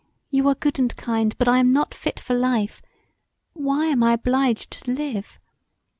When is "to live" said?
4.83-5.39